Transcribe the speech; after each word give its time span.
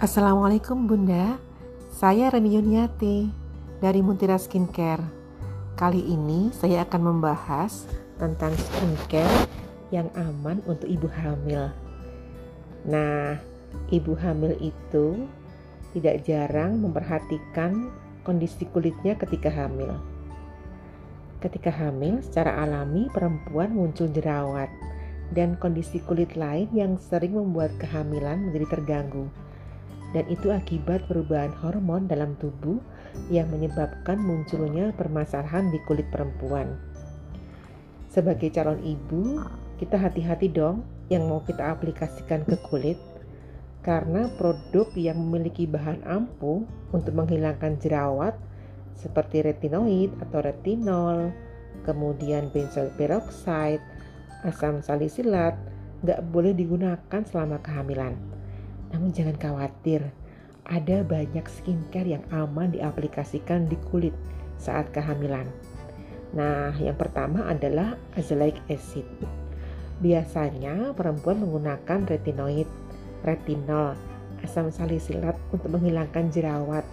Assalamualaikum 0.00 0.88
Bunda, 0.88 1.36
saya 1.92 2.32
Reni 2.32 2.56
Yuniati 2.56 3.28
dari 3.84 4.00
Muntira 4.00 4.40
Skincare. 4.40 5.04
Kali 5.76 6.00
ini 6.00 6.48
saya 6.56 6.88
akan 6.88 7.00
membahas 7.04 7.84
tentang 8.16 8.56
skincare 8.56 9.44
yang 9.92 10.08
aman 10.16 10.64
untuk 10.64 10.88
ibu 10.88 11.04
hamil. 11.04 11.68
Nah, 12.88 13.44
ibu 13.92 14.16
hamil 14.16 14.56
itu 14.64 15.28
tidak 15.92 16.24
jarang 16.24 16.80
memperhatikan 16.80 17.92
kondisi 18.24 18.64
kulitnya 18.72 19.20
ketika 19.20 19.52
hamil. 19.52 20.00
Ketika 21.44 21.68
hamil, 21.68 22.24
secara 22.24 22.56
alami 22.64 23.12
perempuan 23.12 23.76
muncul 23.76 24.08
jerawat 24.08 24.72
dan 25.36 25.60
kondisi 25.60 26.00
kulit 26.00 26.40
lain 26.40 26.72
yang 26.72 26.96
sering 26.96 27.36
membuat 27.36 27.76
kehamilan 27.76 28.48
menjadi 28.48 28.80
terganggu 28.80 29.28
dan 30.10 30.26
itu 30.26 30.50
akibat 30.50 31.06
perubahan 31.06 31.54
hormon 31.62 32.10
dalam 32.10 32.34
tubuh 32.42 32.82
yang 33.30 33.46
menyebabkan 33.50 34.18
munculnya 34.18 34.90
permasalahan 34.94 35.70
di 35.70 35.78
kulit 35.86 36.06
perempuan. 36.10 36.78
Sebagai 38.10 38.50
calon 38.50 38.82
ibu, 38.82 39.38
kita 39.78 39.94
hati-hati 39.94 40.50
dong 40.50 40.82
yang 41.10 41.30
mau 41.30 41.42
kita 41.46 41.70
aplikasikan 41.70 42.42
ke 42.42 42.58
kulit 42.66 42.98
karena 43.86 44.28
produk 44.36 44.90
yang 44.98 45.16
memiliki 45.16 45.64
bahan 45.64 46.02
ampuh 46.04 46.66
untuk 46.90 47.14
menghilangkan 47.14 47.78
jerawat 47.80 48.34
seperti 48.98 49.40
retinoid 49.40 50.12
atau 50.20 50.44
retinol, 50.44 51.32
kemudian 51.88 52.52
benzoyl 52.52 52.92
peroxide, 52.98 53.80
asam 54.44 54.84
salisilat 54.84 55.56
nggak 56.04 56.20
boleh 56.28 56.52
digunakan 56.52 57.22
selama 57.24 57.60
kehamilan 57.64 58.29
namun 58.90 59.14
jangan 59.14 59.38
khawatir, 59.38 60.02
ada 60.66 61.02
banyak 61.02 61.46
skincare 61.50 62.18
yang 62.18 62.24
aman 62.30 62.70
diaplikasikan 62.70 63.66
di 63.66 63.74
kulit 63.90 64.14
saat 64.60 64.90
kehamilan. 64.94 65.48
Nah, 66.30 66.70
yang 66.78 66.94
pertama 66.94 67.50
adalah 67.50 67.98
azelaic 68.14 68.62
acid. 68.70 69.06
Biasanya 69.98 70.94
perempuan 70.94 71.42
menggunakan 71.42 72.06
retinoid, 72.06 72.68
retinol, 73.26 73.98
asam 74.46 74.70
salisilat 74.70 75.36
untuk 75.50 75.74
menghilangkan 75.74 76.30
jerawat 76.30 76.86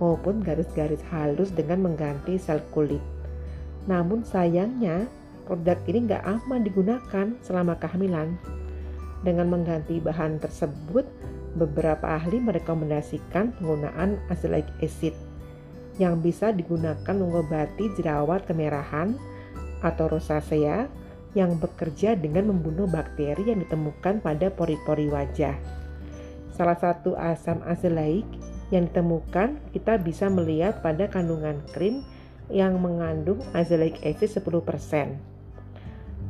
maupun 0.00 0.40
garis-garis 0.42 1.02
halus 1.10 1.52
dengan 1.52 1.84
mengganti 1.84 2.40
sel 2.40 2.62
kulit. 2.72 3.02
Namun 3.86 4.24
sayangnya 4.24 5.06
produk 5.46 5.78
ini 5.86 6.08
nggak 6.10 6.24
aman 6.24 6.60
digunakan 6.64 7.26
selama 7.44 7.76
kehamilan. 7.76 8.34
Dengan 9.22 9.50
mengganti 9.50 9.98
bahan 9.98 10.38
tersebut, 10.38 11.02
beberapa 11.58 12.14
ahli 12.14 12.38
merekomendasikan 12.38 13.58
penggunaan 13.58 14.22
azelaic 14.30 14.70
acid 14.78 15.12
yang 15.98 16.22
bisa 16.22 16.54
digunakan 16.54 17.02
mengobati 17.10 17.90
jerawat 17.98 18.46
kemerahan 18.46 19.18
atau 19.82 20.06
rosacea 20.06 20.86
yang 21.36 21.58
bekerja 21.58 22.14
dengan 22.16 22.54
membunuh 22.54 22.88
bakteri 22.88 23.50
yang 23.52 23.60
ditemukan 23.60 24.22
pada 24.22 24.48
pori-pori 24.48 25.10
wajah. 25.10 25.58
Salah 26.54 26.78
satu 26.78 27.14
asam 27.14 27.62
azelaic 27.66 28.26
yang 28.74 28.88
ditemukan 28.88 29.58
kita 29.74 29.98
bisa 30.00 30.26
melihat 30.32 30.80
pada 30.80 31.06
kandungan 31.06 31.60
krim 31.74 32.02
yang 32.48 32.80
mengandung 32.80 33.38
azelaic 33.52 34.00
acid 34.00 34.40
10%. 34.40 35.20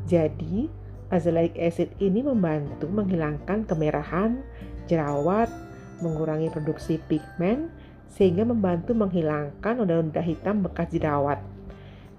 Jadi, 0.09 0.67
azelaic 1.09 1.55
acid 1.57 1.95
ini 2.03 2.21
membantu 2.25 2.91
menghilangkan 2.91 3.65
kemerahan, 3.65 4.43
jerawat, 4.89 5.53
mengurangi 6.01 6.49
produksi 6.49 6.97
pigmen, 7.07 7.69
sehingga 8.09 8.43
membantu 8.43 8.97
menghilangkan 8.97 9.79
noda-noda 9.79 10.25
hitam 10.25 10.65
bekas 10.65 10.91
jerawat. 10.91 11.39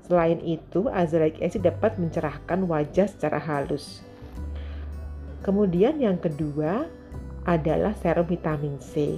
Selain 0.07 0.39
itu, 0.41 0.87
azelaic 0.89 1.41
acid 1.41 1.65
dapat 1.65 1.97
mencerahkan 1.97 2.65
wajah 2.65 3.09
secara 3.09 3.37
halus. 3.41 4.05
Kemudian 5.41 5.97
yang 5.97 6.21
kedua 6.21 6.85
adalah 7.45 7.93
serum 7.97 8.25
vitamin 8.25 8.77
C. 8.77 9.17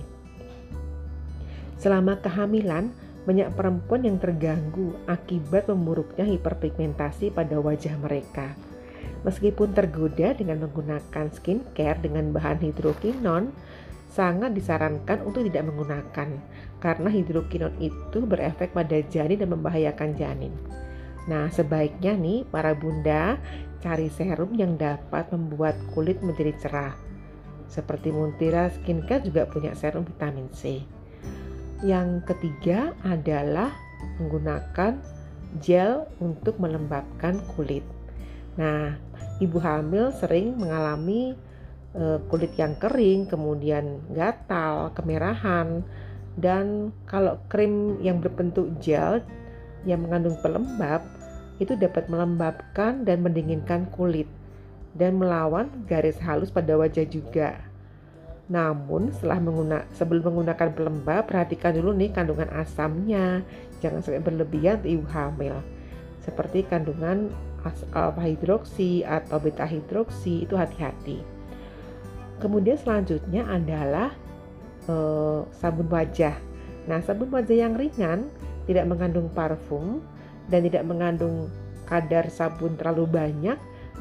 Selama 1.81 2.19
kehamilan, 2.19 2.93
banyak 3.25 3.53
perempuan 3.53 4.01
yang 4.05 4.17
terganggu 4.17 4.97
akibat 5.05 5.69
memburuknya 5.69 6.25
hiperpigmentasi 6.25 7.29
pada 7.33 7.57
wajah 7.61 7.93
mereka. 8.01 8.53
Meskipun 9.21 9.77
tergoda 9.77 10.33
dengan 10.33 10.65
menggunakan 10.65 11.29
skincare 11.29 12.01
dengan 12.01 12.33
bahan 12.33 12.57
hidrokinon, 12.57 13.53
sangat 14.11 14.51
disarankan 14.51 15.23
untuk 15.23 15.47
tidak 15.47 15.71
menggunakan 15.71 16.29
karena 16.83 17.09
hidrokinon 17.09 17.71
itu 17.79 18.19
berefek 18.27 18.75
pada 18.75 18.99
janin 19.07 19.39
dan 19.39 19.49
membahayakan 19.55 20.17
janin. 20.19 20.53
Nah, 21.29 21.47
sebaiknya 21.53 22.17
nih 22.17 22.43
para 22.49 22.73
bunda 22.73 23.37
cari 23.79 24.09
serum 24.09 24.57
yang 24.57 24.75
dapat 24.75 25.29
membuat 25.29 25.77
kulit 25.93 26.19
menjadi 26.19 26.53
cerah. 26.59 26.93
Seperti 27.71 28.11
Muntira 28.11 28.67
Skincare 28.67 29.23
juga 29.23 29.47
punya 29.47 29.71
serum 29.77 30.03
vitamin 30.03 30.51
C. 30.51 30.83
Yang 31.81 32.27
ketiga 32.27 32.91
adalah 33.05 33.71
menggunakan 34.19 34.99
gel 35.63 36.09
untuk 36.19 36.59
melembabkan 36.59 37.39
kulit. 37.55 37.85
Nah, 38.59 38.99
ibu 39.41 39.57
hamil 39.57 40.13
sering 40.13 40.53
mengalami 40.55 41.33
uh, 41.97 42.21
kulit 42.29 42.53
yang 42.55 42.77
kering, 42.77 43.25
kemudian 43.25 43.99
gatal, 44.13 44.93
kemerahan, 44.93 45.81
dan 46.37 46.95
kalau 47.09 47.41
krim 47.51 47.99
yang 47.99 48.21
berbentuk 48.23 48.69
gel 48.79 49.19
yang 49.83 50.05
mengandung 50.05 50.37
pelembab 50.39 51.01
itu 51.57 51.73
dapat 51.73 52.07
melembabkan 52.07 53.03
dan 53.03 53.21
mendinginkan 53.25 53.89
kulit 53.91 54.29
dan 54.93 55.17
melawan 55.17 55.69
garis 55.89 56.17
halus 56.21 56.53
pada 56.53 56.77
wajah 56.77 57.05
juga. 57.05 57.59
Namun 58.51 59.15
setelah 59.15 59.39
menggunakan 59.39 59.87
sebelum 59.95 60.27
menggunakan 60.27 60.75
pelembab 60.75 61.23
perhatikan 61.29 61.71
dulu 61.71 61.95
nih 61.95 62.11
kandungan 62.11 62.51
asamnya, 62.51 63.45
jangan 63.79 64.03
sampai 64.03 64.19
berlebihan 64.19 64.83
ibu 64.83 65.07
hamil. 65.07 65.63
Seperti 66.19 66.67
kandungan 66.67 67.31
alfa 67.65 68.23
hidroksi 68.25 69.05
atau 69.05 69.37
beta 69.37 69.65
hidroksi 69.65 70.45
itu 70.45 70.57
hati-hati. 70.57 71.21
Kemudian 72.41 72.77
selanjutnya 72.77 73.45
adalah 73.45 74.09
e, 74.89 74.95
sabun 75.53 75.85
wajah. 75.89 76.33
Nah, 76.89 76.99
sabun 77.05 77.29
wajah 77.29 77.53
yang 77.53 77.77
ringan 77.77 78.33
tidak 78.65 78.89
mengandung 78.89 79.29
parfum 79.29 80.01
dan 80.49 80.65
tidak 80.65 80.83
mengandung 80.89 81.53
kadar 81.85 82.31
sabun 82.33 82.73
terlalu 82.81 83.05
banyak 83.05 83.57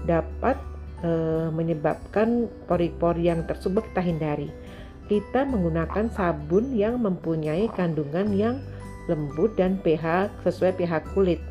dapat 0.08 0.56
e, 1.04 1.10
menyebabkan 1.52 2.48
pori-pori 2.64 3.28
yang 3.28 3.44
tersumbat 3.44 3.84
kita 3.92 4.00
hindari. 4.00 4.48
Kita 5.10 5.44
menggunakan 5.44 6.08
sabun 6.08 6.72
yang 6.72 7.02
mempunyai 7.02 7.68
kandungan 7.74 8.30
yang 8.32 8.56
lembut 9.10 9.58
dan 9.58 9.76
pH 9.82 10.30
sesuai 10.46 10.78
pH 10.78 11.12
kulit 11.12 11.42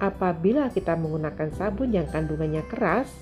apabila 0.00 0.72
kita 0.72 0.96
menggunakan 0.96 1.52
sabun 1.54 1.92
yang 1.92 2.08
kandungannya 2.08 2.64
keras 2.66 3.12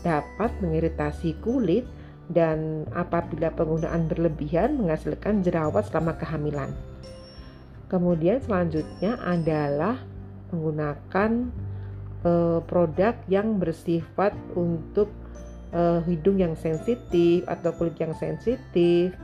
dapat 0.00 0.50
mengiritasi 0.64 1.36
kulit 1.44 1.84
dan 2.32 2.88
apabila 2.90 3.54
penggunaan 3.54 4.10
berlebihan 4.10 4.80
menghasilkan 4.80 5.46
jerawat 5.46 5.86
selama 5.86 6.18
kehamilan. 6.18 6.74
Kemudian 7.86 8.42
selanjutnya 8.42 9.14
adalah 9.22 10.02
menggunakan 10.50 11.54
uh, 12.26 12.58
produk 12.66 13.14
yang 13.30 13.62
bersifat 13.62 14.34
untuk 14.58 15.06
uh, 15.70 16.02
hidung 16.02 16.42
yang 16.42 16.58
sensitif 16.58 17.46
atau 17.46 17.70
kulit 17.78 17.94
yang 18.02 18.14
sensitif. 18.18 19.14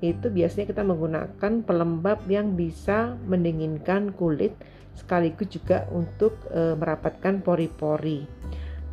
Itu 0.00 0.30
biasanya 0.32 0.72
kita 0.72 0.82
menggunakan 0.86 1.52
pelembab 1.66 2.24
yang 2.30 2.56
bisa 2.56 3.18
mendinginkan 3.28 4.14
kulit 4.16 4.56
sekaligus 4.98 5.48
juga 5.54 5.86
untuk 5.94 6.34
e, 6.50 6.74
merapatkan 6.74 7.40
pori-pori. 7.40 8.26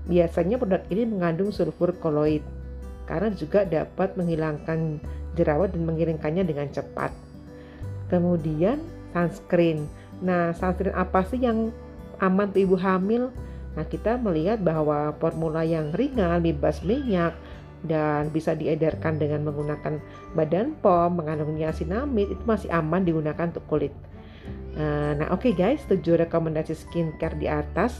Biasanya 0.05 0.61
produk 0.61 0.85
ini 0.93 1.03
mengandung 1.09 1.49
sulfur 1.49 1.97
koloid 1.97 2.45
karena 3.09 3.33
juga 3.33 3.65
dapat 3.65 4.13
menghilangkan 4.13 5.01
jerawat 5.33 5.73
dan 5.73 5.83
mengiringkannya 5.89 6.45
dengan 6.45 6.69
cepat. 6.69 7.09
Kemudian 8.13 8.77
sunscreen. 9.11 9.89
Nah, 10.21 10.53
sunscreen 10.53 10.93
apa 10.93 11.25
sih 11.25 11.41
yang 11.41 11.73
aman 12.21 12.53
untuk 12.53 12.61
ibu 12.61 12.77
hamil? 12.77 13.33
Nah, 13.75 13.83
kita 13.83 14.15
melihat 14.15 14.63
bahwa 14.63 15.11
formula 15.19 15.65
yang 15.65 15.91
ringan, 15.91 16.39
bebas 16.39 16.79
minyak, 16.85 17.35
dan 17.85 18.33
bisa 18.33 18.57
diedarkan 18.57 19.21
dengan 19.21 19.45
menggunakan 19.45 20.01
badan 20.33 20.73
POM, 20.81 21.21
mengandung 21.21 21.53
niacinamide 21.53 22.33
itu 22.33 22.43
masih 22.43 22.69
aman 22.73 23.05
digunakan 23.05 23.45
untuk 23.51 23.65
kulit. 23.69 23.93
Eh, 24.75 25.11
nah, 25.15 25.31
oke 25.31 25.47
okay 25.47 25.53
guys, 25.55 25.81
tujuh 25.87 26.19
rekomendasi 26.19 26.75
skincare 26.75 27.39
di 27.39 27.47
atas 27.47 27.95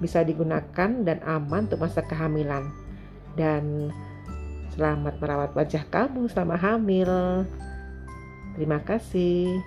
bisa 0.00 0.24
digunakan 0.24 0.90
dan 1.04 1.20
aman 1.24 1.68
untuk 1.68 1.84
masa 1.84 2.00
kehamilan. 2.00 2.72
Dan 3.36 3.92
Selamat 4.74 5.22
merawat 5.22 5.54
wajah 5.54 5.86
kamu 5.86 6.26
selama 6.26 6.58
hamil. 6.58 7.46
Terima 8.58 8.82
kasih. 8.82 9.62